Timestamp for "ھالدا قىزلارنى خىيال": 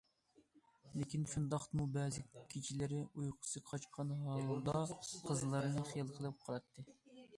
4.31-6.11